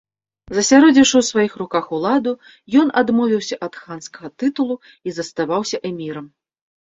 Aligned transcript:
Засяродзіўшы 0.57 1.15
ў 1.17 1.23
сваіх 1.31 1.51
руках 1.61 1.85
уладу, 1.97 2.33
ён 2.83 2.87
адмовіўся 3.01 3.55
ад 3.67 3.73
ханскага 3.81 4.27
тытулу 4.45 4.75
і 5.11 5.13
заставаўся 5.19 5.77
эмірам. 5.91 6.25